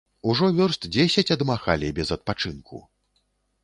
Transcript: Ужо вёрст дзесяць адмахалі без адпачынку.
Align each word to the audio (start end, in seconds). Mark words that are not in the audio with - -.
Ужо 0.31 0.47
вёрст 0.59 0.87
дзесяць 0.95 1.33
адмахалі 1.37 1.93
без 2.03 2.07
адпачынку. 2.19 2.87